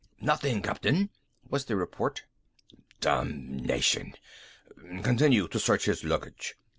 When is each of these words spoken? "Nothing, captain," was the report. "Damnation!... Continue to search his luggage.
"Nothing, 0.19 0.63
captain," 0.63 1.11
was 1.47 1.65
the 1.65 1.75
report. 1.75 2.23
"Damnation!... 3.01 4.15
Continue 5.03 5.47
to 5.49 5.59
search 5.59 5.85
his 5.85 6.03
luggage. 6.03 6.55